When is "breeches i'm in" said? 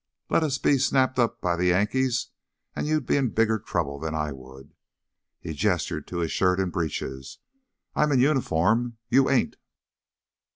6.71-8.19